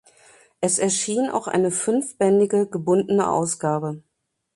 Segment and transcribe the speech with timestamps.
[0.61, 4.01] Es erschien auch eine fünfbändige gebundene Ausgabe.